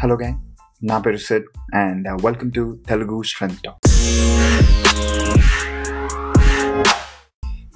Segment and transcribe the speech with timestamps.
[0.00, 0.38] Hello gang
[0.82, 3.88] నా పేరు Sid and welcome to Telugu strength talk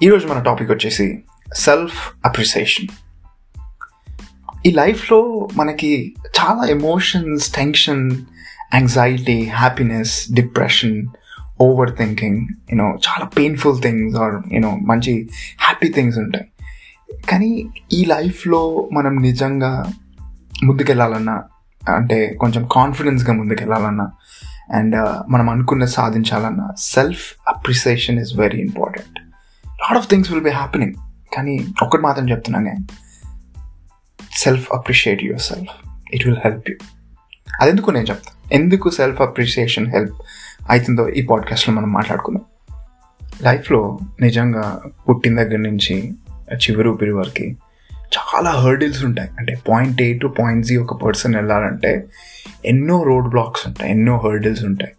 [0.03, 1.22] ఈరోజు మన టాపిక్ వచ్చేసి
[1.54, 2.88] సెల్ఫ్ అప్రిసియేషన్
[4.67, 8.10] ఈ లైఫ్లో మనకి చాలా emotions tension
[8.74, 11.06] anxiety happiness depression
[11.60, 15.28] over thinking you know చాలా painful things or you know మంచి
[15.60, 16.45] హ్యాపీ థింగ్స్ ఉంటాయి.
[17.30, 19.92] కానీ ఈ లైఫ్లో మనం నిజంగా
[20.64, 21.43] ముందుకెళ్ళాలన్నా
[21.89, 24.11] అంటే కొంచెం కాన్ఫిడెన్స్గా ముందుకెళ్ళాలన్నా.
[24.75, 29.19] అండ్ uh, మనం అనుకున్న సాధించాలన్నా self appreciation is very important
[29.66, 30.95] lot of things will be happening
[31.37, 32.75] కానీ ఒక్కటి మాత్రం చెప్తున్నానే
[34.39, 36.77] self appreciate yourself it will help you
[37.61, 40.15] అదెందుకు నేను చెప్తాను ఎందుకు సెల్ఫ్ అప్రిషియేషన్ హెల్ప్
[40.70, 42.45] అవుతుందో ఈ పాడ్కాస్ట్లో మనం మాట్లాడుకుందాం.
[43.42, 46.12] లైఫ్లో నిజంగా పుట్టిన దగ్గర నుంచి
[46.55, 47.70] చివరి ఊపిరి వరకు
[48.19, 49.30] చాలా హర్డిల్స్ ఉంటాయి.
[49.38, 52.05] అంటే point A to point G ఒక పర్సన్ వెళ్ళాలంటే
[52.64, 54.92] ఎన్నో రోడ్ బ్లాక్స్ ఉంటాయి ఎన్నో హర్డిల్స్ ఉంటాయి.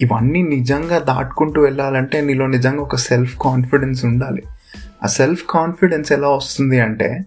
[0.00, 4.42] ఇవన్నీ నిజంగా దాటుకుంటూ వెళ్ళాలంటే నీలో నిజంగా ఒక సెల్ఫ్ కాన్ఫిడెన్స్ ఉండాలి.
[5.04, 7.24] ఆ సెల్ఫ్ కాన్ఫిడెన్స్ ఎలా వస్తుంది అంటే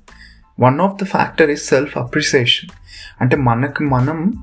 [0.60, 2.70] one of the factor is self appreciation
[3.22, 4.34] అంటే మనకు మనం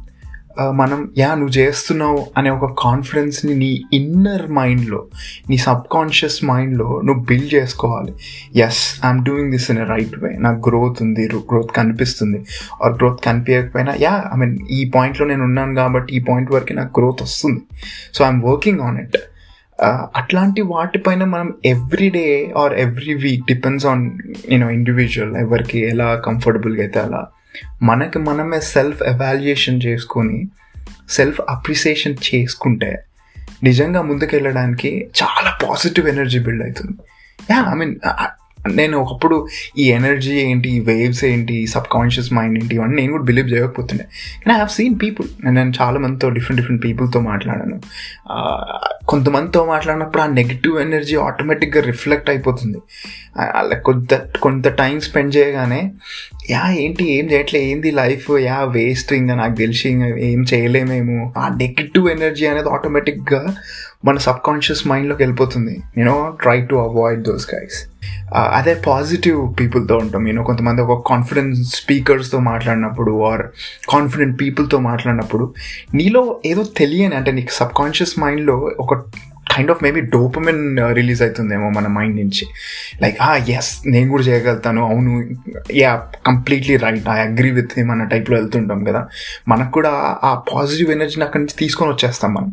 [0.81, 5.01] మనం యా నువ్వు చేస్తున్నావు అనే ఒక కాన్ఫిడెన్స్ని నీ ఇన్నర్ మైండ్లో
[5.51, 8.12] నీ సబ్ కాన్షియస్ మైండ్లో నువ్వు బిల్డ్ చేసుకోవాలి.
[8.67, 12.41] Yes I'm doing this in a right way నాకు గ్రోత్ ఉంది గ్రోత్ కనిపిస్తుంది.
[12.83, 17.01] ఆర్ గ్రోత్ కనిపించకపోయినా యా ఐ మీన్ ఈ పాయింట్లో నేను ఉన్నాను కాబట్టి ఈ పాయింట్ వరకు నాకు
[17.01, 17.62] గ్రోత్ వస్తుంది.
[18.17, 19.19] So I'm working on it
[20.19, 24.05] అట్లాంటి వాటిపైన మనం every day or every week depends on
[24.53, 27.21] you know individual ఎవరికి ఎలా కంఫర్టబుల్గా అయితే అలా
[27.83, 30.47] మనకి మనమే సెల్ఫ్ ఎవాల్యుయేషన్ చేసుకొని
[31.09, 33.03] సెల్ఫ్ అప్రిసియేషన్ చేసుకుంటే
[33.62, 36.93] నిజంగా ముందుకెళ్ళడానికి చాలా పాజిటివ్ ఎనర్జీ బిల్డ్ అవుతుంది.
[37.51, 37.95] యా ఐ మీన్
[38.75, 39.47] నేను ఒకప్పుడు
[39.78, 44.05] ఈ ఎనర్జీ ఏంటి ఈ వేవ్స్ ఏంటి సబ్ కాన్షియస్ మైండ్ ఏంటి ఇవన్నీ నేను కూడా బిలీవ్ చేయకపోతుండే.
[44.45, 47.81] కానీ ఐ హావ్ సీన్ పీపుల్ నేను చాలా మందితో డిఫరెంట్ డిఫరెంట్ పీపుల్తో మాట్లాడాను.
[49.09, 52.78] కొంతమందితో మాట్లాడినప్పుడు ఆ నెగిటివ్ ఎనర్జీ ఆటోమేటిక్గా రిఫ్లెక్ట్ అయిపోతుంది.
[53.41, 55.93] అలా కొంత కొంత టైం స్పెండ్ చేయగానే
[56.50, 61.32] యా ఏంటి ఏం చేయట్లే ఏంది లైఫ్ యా వేస్ట్ ఇంకా నాకు తెలిసి ఇంకా ఏం చేయలేమేమో.
[61.37, 63.56] ఆ నెగిటివ్ ఎనర్జీ అనేది ఆటోమేటిక్గా
[64.06, 65.81] మన సబ్ కాన్షియస్ మైండ్లోకి వెళ్ళిపోతుంది.
[65.99, 67.87] You know try to avoid those guys
[68.34, 70.25] అదే పాజిటివ్ పీపుల్తో ఉంటాం.
[70.25, 73.43] నేను కొంతమంది ఒక కాన్ఫిడెన్స్ స్పీకర్స్తో మాట్లాడినప్పుడు ఆర్
[73.89, 75.55] కాన్ఫిడెంట్ పీపుల్తో మాట్లాడినప్పుడు
[75.94, 78.94] నీలో ఏదో తెలియని అంటే నీకు సబ్ కాన్షియస్ మైండ్లో ఒక
[79.56, 82.47] kind of maybe dopamine release అవుతుందేమో మన మైండ్ నుంచి.
[83.03, 84.84] లైక్ ఆ ఎస్ నేను కూడా చేయగలుగుతాను.
[84.84, 85.25] అవును.
[85.73, 89.09] Yeah completely right I agree with him అన్న టైప్లో వెళ్తుంటాం కదా.
[89.49, 92.53] మనకు కూడా ఆ పాజిటివ్ ఎనర్జీని అక్కడి నుంచి తీసుకొని వచ్చేస్తాం మనం.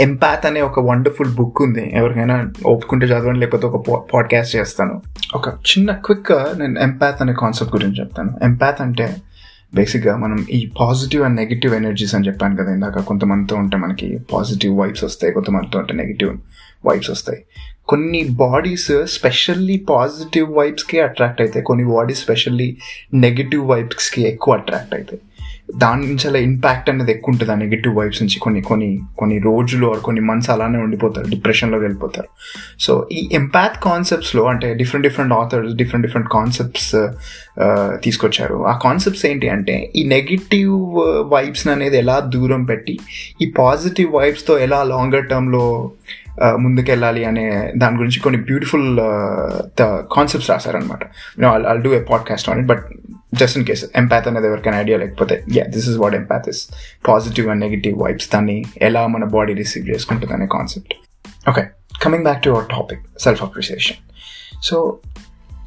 [0.00, 1.90] ఎంపాత్ అనే ఒక వండర్ఫుల్ బుక్ ఉంది.
[1.94, 5.02] ఎవరికైనా ఒప్పుకుంటే చదవండి లేకపోతే ఒక పాడ్కాస్ట్ చేస్తాను.
[5.34, 8.30] ఒక చిన్న క్విక్ uh, నేను ఎంపాత్ అనే కాన్సెప్ట్ గురించి చెప్తాను.
[8.42, 9.16] ఎంపాత్ అంటే
[9.74, 12.98] బేసిక్గా మనం ఈ పాజిటివ్ అండ్ నెగిటివ్ ఎనర్జీస్ అని చెప్పాను కదా ఇందాక.
[12.98, 16.36] కొంతమందితో ఉంటే మనకి పాజిటివ్ వైబ్స్ వస్తాయి కొంతమందితో ఉంటే నెగిటివ్
[16.86, 17.44] వైబ్స్ వస్తాయి.
[17.88, 22.76] కొన్ని బాడీస్ స్పెషల్లీ పాజిటివ్ వైబ్స్కి అట్రాక్ట్ అవుతాయి కొన్ని బాడీస్ స్పెషల్లీ
[23.14, 25.20] నెగిటివ్ వైబ్స్కి ఎక్కువ అట్రాక్ట్ అవుతాయి
[25.74, 28.38] దాని నుంచి అలా ఇంపాక్ట్ అనేది ఎక్కువ ఉంటుంది ఆ నెగిటివ్ వైబ్స్ నుంచి.
[28.38, 32.28] కొన్ని కొన్ని కొన్ని రోజులు ఆర్ కొన్ని మంత్స్ అలానే ఉండిపోతారు డిప్రెషన్లోకి వెళ్ళిపోతారు.
[32.80, 36.96] సో ఈ ఎంపాత్ కాన్సెప్ట్స్లో అంటే different different authors different different concepts
[38.02, 38.64] తీసుకొచ్చారు.
[38.64, 40.74] ఆ కాన్సెప్ట్స్ ఏంటి అంటే ఈ uh, నెగిటివ్
[41.32, 42.98] వైబ్స్ అనేది ఎలా దూరం పెట్టి
[43.40, 45.90] ఈ పాజిటివ్ వైబ్స్తో ఎలా లాంగర్ టర్మ్లో
[46.42, 49.00] uh, ముందుకెళ్ళాలి అనే దాని గురించి కొన్ని beautiful
[50.16, 51.02] concepts రాశారనమాట
[51.66, 52.84] I do a podcast on it but
[53.34, 56.68] just in case empath అనేది ఎవరికైనా ఐడియా లేకపోతే yeah this is what empath is
[57.08, 60.94] positive and negative vibes దాన్ని ఎలా మన బాడీ రిసీవ్ చేసుకుంటుంది అనే concept
[61.48, 61.64] okay
[62.02, 63.96] coming back to our topic self appreciation
[64.62, 64.98] so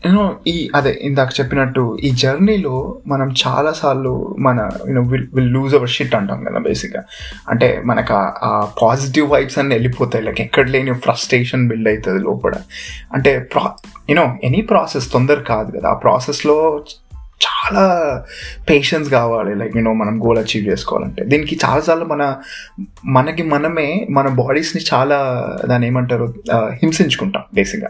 [0.06, 5.90] you know ఈ అదే ఇందాక చెప్పినట్టు ఈ జర్నీలో మనం చాలాసార్లు మన you know will will lose our
[5.90, 7.04] shit అంటాం కదా బేసిక్గా
[7.50, 8.14] అంటే మనకు
[8.46, 10.24] ఆ పాజిటివ్ వైబ్స్ అన్నీ వెళ్ళిపోతాయి.
[10.24, 12.54] లైక్ ఎక్కడ లేని ఫ్రస్ట్రేషన్ బిల్డ్ అవుతుంది లోపల.
[13.14, 13.72] అంటే ప్రా
[14.10, 15.90] యూనో ఎనీ ప్రాసెస్ తొందర కాదు కదా.
[15.90, 16.84] ఆ ప్రాసెస్లో
[17.42, 17.84] చాలా
[18.70, 19.56] పేషెన్స్ కావాలి.
[19.56, 21.24] లైక్ యూనో మనం గోల్ అచీవ్ చేసుకోవాలంటే.
[21.24, 22.36] దీనికి చాలాసార్లు మన
[23.06, 25.18] మనకి మనమే మన బాడీస్ని చాలా
[25.66, 27.90] దాన్ని ఏమంటారు హింసించుకుంటాం బేసిక్గా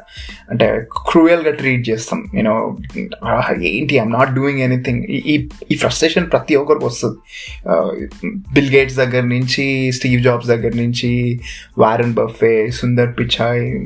[0.51, 2.25] అంటే క్రూయల్గా ట్రీట్ చేస్తాం.
[2.35, 2.77] యూనో
[3.61, 7.17] ఏంటి ఐఎమ్ నాట్ డూయింగ్ ఎనీథింగ్ ఈ ఈ ఫ్రస్ట్రేషన్ ప్రతి ఒక్కరికి వస్తుంది.
[8.53, 11.41] బిల్ గేట్స్ దగ్గర నుంచి స్టీవ్ జాబ్స్ దగ్గర నుంచి
[11.77, 13.79] Warren Buffett Sundar Pichai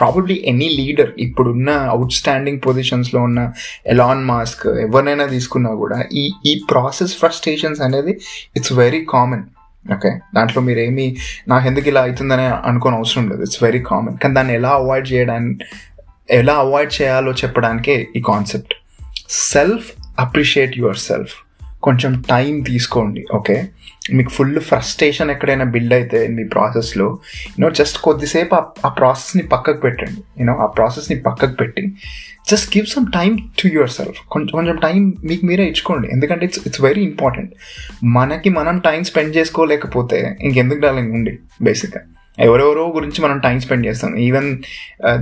[0.00, 3.52] probably any leader ఇప్పుడున్న అవుట్ స్టాండింగ్ పొజిషన్స్లో ఉన్న
[3.86, 8.20] ఎలాన్ మాస్క్ ఎవరినైనా తీసుకున్నా కూడా ఈ ఈ ప్రాసెస్ ఫ్రస్ట్రేషన్స్ అనేది
[8.56, 9.44] ఇట్స్ వెరీ కామన్
[9.92, 11.16] ఓకే దాంట్లో మీరు ఏమి
[11.48, 13.42] నాకు ఎందుకు ఇలా అవుతుందని అనుకోని అవసరం లేదు.
[13.42, 15.64] ఇట్స్ వెరీ కామన్ కానీ దాన్ని ఎలా అవాయిడ్ చేయడానికి
[16.30, 18.74] ఎలా అవాయిడ్ చేయాలో చెప్పడానికే ఈ concept
[19.28, 19.88] self
[20.18, 21.34] appreciate your self
[21.82, 23.26] కొంచెం టైం తీసుకోండి.
[23.34, 23.68] ఓకే
[24.14, 28.54] మీకు ఫుల్ ఫ్రస్ట్రేషన్ ఎక్కడైనా బిల్డ్ అయితే మీ ప్రాసెస్లో యూనో జస్ట్ కొద్దిసేపు
[28.86, 30.20] ఆ ప్రాసెస్ని పక్కకు పెట్టండి.
[30.40, 31.82] యూనో ఆ ప్రాసెస్ని పక్కకు పెట్టి
[32.50, 36.06] just give some time to yourself కొంచెం కొంచెం టైం మీకు మీరే ఇచ్చుకోండి.
[36.12, 37.50] ఎందుకంటే ఇట్స్ ఇట్స్ వెరీ ఇంపార్టెంట్
[38.18, 42.02] మనకి మనం టైం స్పెండ్ చేసుకోలేకపోతే ఇంకెందుకు డాలింగ్ ఉండి బేసిక్గా
[42.38, 44.10] ఎవరెవరో గురించి మనం టైం స్పెండ్ చేస్తాం.
[44.16, 44.48] Even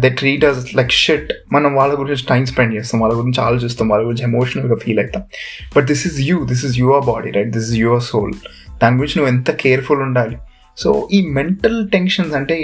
[0.03, 3.01] they treat us like shit మనం వాళ్ళ గురించి టైం స్పెండ్ చేస్తాం.
[3.01, 3.89] వాళ్ళ గురించి ఆలోచిస్తాం.
[3.89, 5.23] వాళ్ళ గురించి ఎమోషనల్గా ఫీల్ అవుతాం.
[5.77, 8.35] But this is you this is your body right this is your soul
[8.83, 10.37] దాని గురించి నువ్వు ఎంత కేర్ఫుల్ ఉండాలి.
[10.77, 12.57] సో ఈ మెంటల్ టెన్షన్స్ అంటే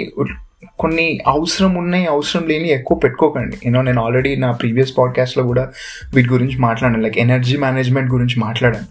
[0.79, 3.57] కొన్ని అవసరం ఉన్నాయి అవసరం లేని ఎక్కువ పెట్టుకోకండి.
[3.65, 5.71] యూనో నేను ఆల్రెడీ నా ప్రీవియస్ పాడ్కాస్ట్లో కూడా
[6.15, 7.01] వీటి గురించి మాట్లాడాను.
[7.01, 8.87] లైక్ ఎనర్జీ మేనేజ్మెంట్ గురించి మాట్లాడాను.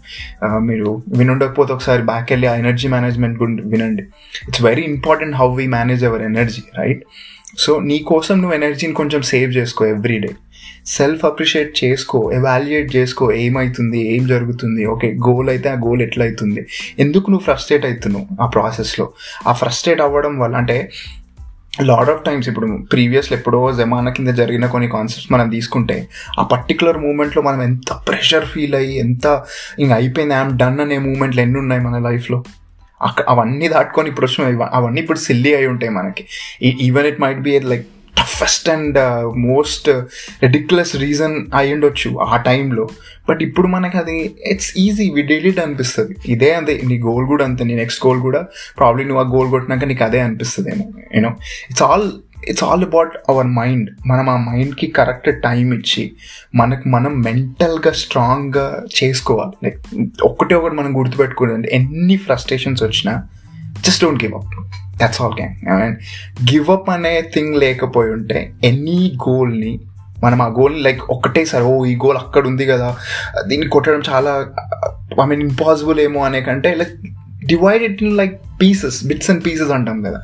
[0.59, 4.03] మీరు వినుండకపోతే ఒకసారి బ్యాక్ వెళ్ళి ఆ ఎనర్జీ మేనేజ్మెంట్ గురించి వినండి.
[4.47, 7.03] It's very important how we manage our energy right
[7.57, 10.29] so నీ కోసం నువ్వు ఎనర్జీని కొంచెం సేవ్ చేసుకో ఎవ్రీ డే
[10.85, 14.85] సెల్ఫ్ అప్రిషియేట్ చేసుకో ఎవాల్యుయేట్ చేసుకో ఏమవుతుంది ఏం జరుగుతుంది.
[14.85, 16.59] ఓకే గోల్ అయితే ఆ గోల్ ఎట్లయితుంది?
[16.59, 19.09] అవుతుంది ఎందుకు నువ్వు ఫ్రస్ట్రేట్ అవుతున్నావు ఆ ప్రాసెస్లో
[19.47, 20.91] ఆ ఫ్రస్ట్రేట్ అవ్వడం వల్ల అంటే
[21.81, 26.07] లాడ్ ఆఫ్ టైమ్స్ ఇప్పుడు ప్రీవియస్లో ఎప్పుడో జమానా కింద జరిగిన కొన్ని కాన్సెప్ట్స్ మనం తీసుకుంటే
[26.39, 29.43] ఆ పర్టికులర్ మూమెంట్లో మనం ఎంత ప్రెషర్ ఫీల్ అయ్యి ఎంత
[29.79, 32.43] ఇంక అయిపోయింది ఐఎమ్ డన్ అనే మూమెంట్లు ఎన్ని ఉన్నాయి మన లైఫ్లో?
[33.01, 36.25] అక్కడ అవన్నీ దాటుకొని ఇప్పుడు వచ్చిన అవన్నీ ఇప్పుడు సిల్లీ అయి ఉంటాయి మనకి.
[36.65, 37.87] Even it might be like
[38.17, 38.97] toughest and
[39.47, 39.87] most
[40.43, 42.85] ridiculous reason అయి ఉండొచ్చు ఆ టైంలో.
[43.29, 44.17] బట్ ఇప్పుడు మనకి అది
[44.51, 46.15] ఇట్స్ ఈజీ వి డైలీట్ అనిపిస్తుంది.
[46.33, 48.41] ఇదే అదే నీ గోల్ కూడా అంతే నీ నెక్స్ట్ గోల్ కూడా
[48.81, 51.33] ప్రాబ్లీ నువ్వు ఆ గోల్ కొట్టినాక నీకు అదే అనిపిస్తుంది ఏమో you know
[51.71, 52.07] it's all
[52.51, 56.03] it's all about our mind మనం ఆ మైండ్కి కరెక్ట్ టైం ఇచ్చి
[56.55, 58.65] మనకు మనం మెంటల్గా స్ట్రాంగ్గా
[58.97, 59.55] చేసుకోవాలి.
[59.63, 59.79] లైక్
[60.29, 63.13] ఒకటే ఒకటి మనం గుర్తుపెట్టుకోలేదు ఎన్ని ఫ్రస్ట్రేషన్స్ వచ్చినా
[63.83, 64.49] just don't give up
[64.97, 65.95] that's all can I mean
[66.51, 69.79] give up అనే థింగ్ లేకపోయి ఉంటే ఎనీ గోల్ని
[70.23, 72.97] మనం ఆ గోల్ని లైక్ ఒక్కటేసారి ఓ ఈ గోల్ అక్కడ ఉంది కదా.
[73.47, 74.31] దీన్ని కొట్టడం చాలా
[75.23, 76.93] ఐ మీన్ ఇంపాసిబుల్ ఏమో అనే కంటే like
[77.45, 80.23] divide it in like pieces bits and pieces అంటాం కదా.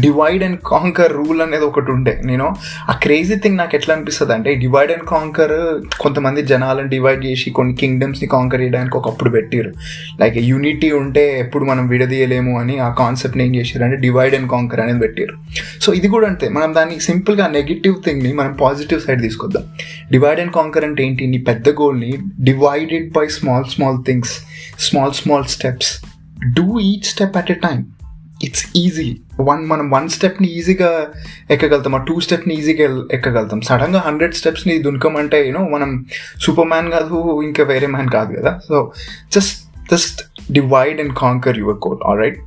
[0.00, 2.56] డివైడ్ అండ్ కాంకర్ రూల్ అనేది ఒకటి ఉండే నేను
[2.88, 7.74] ఆ క్రేజీ థింగ్ నాకు ఎట్లా అనిపిస్తుంది అంటే డివైడ్ అండ్ కాంకర్ కొంతమంది జనాలను డివైడ్ చేసి కొన్ని
[7.74, 9.72] కింగ్డమ్స్ని కాంకర్ చేయడానికి ఒకప్పుడు పెట్టారు
[10.20, 14.80] లైక్ యూనిటీ ఉంటే ఎప్పుడు మనం విడదీయలేము అని ఆ కాన్సెప్ట్ని ఏం చేశారు అంటే డివైడ్ అండ్ కాంకర్
[14.80, 15.36] అనేది పెట్టారు
[15.80, 16.48] సో ఇది కూడా అంతే.
[16.48, 19.62] మనం దాన్ని సింపుల్గా నెగిటివ్ థింగ్ని మనం పాజిటివ్ సైడ్ తీసుకొద్దాం.
[20.12, 21.26] డివైడ్ అండ్ కాంకర్ అంటే ఏంటి?
[21.26, 24.30] నీ పెద్ద గోల్ని divided by small small things
[24.78, 26.15] small small steps
[26.52, 27.86] do each step at a time
[28.44, 31.06] it's easy one మనం వన్ స్టెప్ని ఈజీగా
[31.50, 31.94] ఎక్కగలుగుతాం.
[31.94, 33.60] ఆ టూ స్టెప్ని ఈజీగా ఎక్కగలుగుతాం.
[33.60, 36.06] సడన్గా హండ్రెడ్ స్టెప్స్ని దునకమంటే యూనో మనం
[36.40, 38.60] సూపర్ మ్యాన్ కాదు ఇంకా వేరే మ్యాన్ కాదు కదా.
[38.68, 38.92] So
[39.34, 40.22] just just
[40.52, 42.38] divide and conquer your goal all right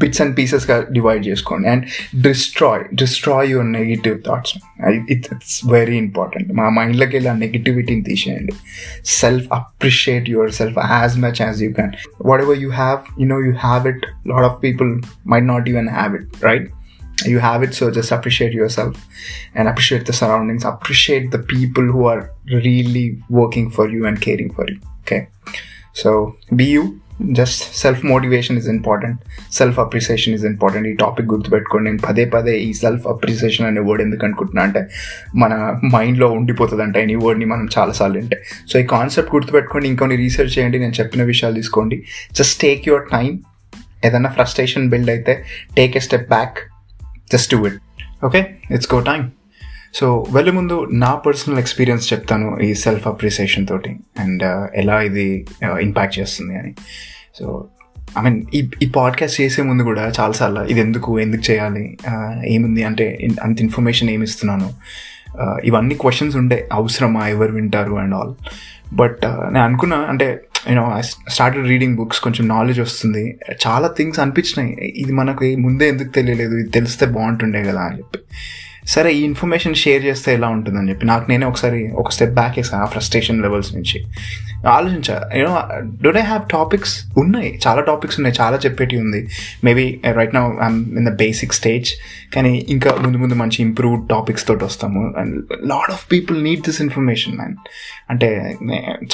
[0.00, 1.84] bits and పీసెస్గా డివైడ్ చేసుకోండి and
[2.26, 4.54] destroy destroy your negative thoughts
[5.14, 8.54] it's very important మా మైండ్లోకి వెళ్ళి ఆ నెగిటివిటీని తీసేయండి
[9.20, 10.28] self appreciate
[10.60, 11.94] yourself as much as you can
[12.46, 14.90] whatever you have you know you have it lot of people
[15.34, 16.68] might not even have it right
[17.22, 18.94] you have it so just appreciate yourself
[19.54, 22.20] and appreciate the surroundings appreciate the people who are
[22.58, 25.20] really working for you and caring for you okay
[25.94, 26.10] so
[26.54, 26.84] be you
[27.21, 29.19] Just self motivation is important
[29.53, 31.91] self appreciation is important ఈ topic గుర్తుపెట్టుకోండి.
[31.91, 34.85] నేను పదే పదే ఈ self అప్రిసియేషన్ అనే word ఎందుకు అనుకుంటున్నా అంటే
[35.35, 38.43] మన మైండ్లో ఉండిపోతుంది ఈ వర్డ్ని మనం చాలాసార్లు వింటే.
[38.73, 39.87] సో ఈ కాన్సెప్ట్ గుర్తుపెట్టుకోండి.
[39.87, 40.79] ఇంకొన్ని రీసెర్చ్ చేయండి.
[40.79, 42.03] నేను చెప్పిన విషయాలు తీసుకోండి.
[42.33, 43.39] జస్ట్ టేక్ యువర్ టైం
[44.05, 45.43] ఏదైనా ఫ్రస్ట్రేషన్ బిల్డ్ అయితే
[45.77, 46.57] take a step back
[47.33, 47.75] just do it
[48.25, 49.29] okay it's go time
[49.97, 55.47] so వెళ్ళే ముందు నా పర్సనల్ ఎక్స్పీరియన్స్ చెప్తాను ఈ సెల్ఫ్ అప్రిసియేషన్ తోటి అండ్ uh, ఎలా ఇది
[55.65, 56.71] uh, ఇంపాక్ట్ చేస్తుంది అని.
[57.35, 57.45] సో
[58.19, 62.83] ఐ మీన్ ఈ ఈ పాడ్కాస్ట్ చేసే ముందు కూడా చాలాసార్లు ఇది ఎందుకు ఎందుకు చేయాలి uh, ఏముంది
[62.83, 63.05] అంటే
[63.41, 64.69] అంత ఇన్ఫర్మేషన్ ఏమి ఇస్తున్నాను.
[65.63, 68.33] ఇవన్నీ క్వశ్చన్స్ ఉండే అవసరమా ఎవరు వింటారు అండ్ ఆల్
[68.93, 70.27] బట్ నేను అనుకున్నా అంటే
[70.69, 73.25] you know I started reading books కొంచెం నాలెడ్జ్ వస్తుంది.
[73.67, 74.71] చాలా థింగ్స్ అనిపించినాయి.
[74.97, 78.19] ఇది మనకు ముందే ఎందుకు తెలియలేదు ఇది తెలిస్తే బాగుంటుండే కదా అని చెప్పి.
[78.87, 82.83] సరే ఈ ఇన్ఫర్మేషన్ షేర్ చేస్తే ఎలా ఉంటుందని చెప్పి నాకు నేనే ఒకసారి ఒక స్టెప్ బ్యాక్ వేసాను
[82.83, 84.05] ఆ ఫ్రస్ట్రేషన్ లెవెల్స్ నుంచి.
[84.67, 85.15] ఆలోచించా.
[85.35, 85.53] You know
[86.03, 87.59] don't I have topics ఉన్నాయి.
[87.67, 88.35] చాలా టాపిక్స్ ఉన్నాయి.
[88.41, 89.27] చాలా చెప్పేటి ఉంది.
[89.63, 91.93] Maybe right now I'm in the basic stage
[92.35, 95.13] కానీ ఇంకా ముందు ముందు మంచి ఇంప్రూవ్డ్ టాపిక్స్ తోటి వస్తాము.
[95.17, 95.35] And
[95.71, 97.55] lot of people need this information man
[98.09, 98.29] అంటే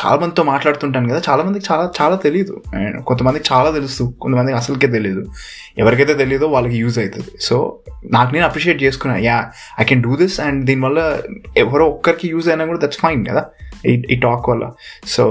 [0.02, 1.22] చాలా మందితో మాట్లాడుతుంటాను కదా.
[1.30, 2.62] చాలా మందికి చాలా చాలా తెలియదు
[3.08, 4.14] కొంతమందికి చాలా తెలుసు.
[4.22, 5.26] కొంతమందికి అసలుకే తెలియదు
[5.78, 7.80] ఎవరికైతే తెలియదో వాళ్ళకి యూజ్ అవుతుంది సో
[8.12, 9.18] నాకు నేను అప్రిషియేట్ చేసుకున్నా.
[9.18, 11.20] Yeah I can do this and దీనివల్ల
[11.58, 13.46] ఎవరో ఒక్కరికి యూజ్ అయినా కూడా దట్స్ ఫైన్ కదా.
[13.88, 14.66] ఈ ఈ టాక్ వల్ల.
[15.06, 15.24] సో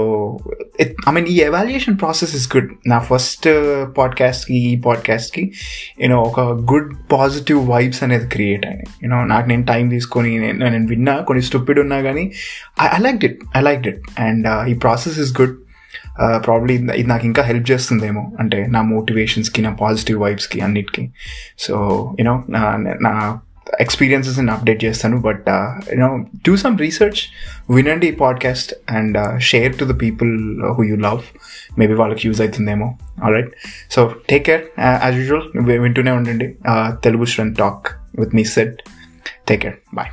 [1.09, 3.49] ఐ మీన్ ఈ ఎవాల్యుయేషన్ ప్రాసెస్ ఇస్ గుడ్ నా ఫస్ట్
[3.97, 5.51] పాడ్కాస్ట్కి ఈ పాడ్కాస్ట్కి
[6.01, 11.15] యూనో ఒక గుడ్ పాజిటివ్ వైబ్స్ అనేది క్రియేట్ అయినాయి యూనో నాకు నేను టైం తీసుకొని నేను విన్నా
[11.17, 12.31] కొన్ని స్టూపిడ్ ఉన్నా కానీ
[12.81, 15.57] I like it I like it and ఈ ప్రాసెస్ ఇస్ గుడ్
[16.35, 18.31] ప్రాబ్లీ ఇది నాకు ఇంకా హెల్ప్ చేస్తుందేమో.
[18.39, 21.09] అంటే నా మోటివేషన్స్కి నా పాజిటివ్ వైబ్స్కి అన్నిటికీ.
[21.59, 21.75] సో
[22.19, 22.43] యూనో
[23.01, 23.39] నా
[23.79, 25.17] ఎక్స్పీరియన్సెస్ అప్డేట్ చేస్తాను.
[25.17, 27.19] But you know do some research
[27.75, 31.21] వినండి ఈ podcast and share to the people who you love
[31.79, 32.97] maybe వాళ్ళకి యూజ్ అవుతుందేమో.
[33.23, 33.51] All right
[33.91, 36.55] so take care as usual వింటూనే ఉండండి.
[37.03, 37.87] Telugu student talk
[38.19, 38.81] with me Sid
[39.47, 40.09] take care bye